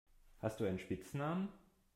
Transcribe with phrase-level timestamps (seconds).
[0.39, 1.49] Hast du einen Spitznamen?